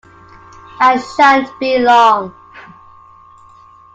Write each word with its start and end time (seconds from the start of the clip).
I 0.79 0.97
shan’t 0.97 1.47
be 1.59 1.77
long. 1.77 2.33